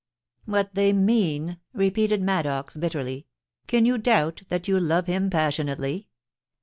[0.27, 6.07] * What they mean,' repeated Maddox, bitterly;* can you doubt that you love him passionately